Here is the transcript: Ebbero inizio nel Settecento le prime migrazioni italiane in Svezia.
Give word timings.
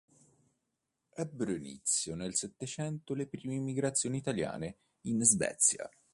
Ebbero 1.13 1.53
inizio 1.53 2.15
nel 2.15 2.33
Settecento 2.33 3.13
le 3.13 3.27
prime 3.27 3.59
migrazioni 3.59 4.17
italiane 4.17 4.77
in 5.01 5.21
Svezia. 5.23 5.87